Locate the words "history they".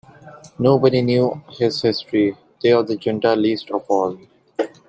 1.83-2.71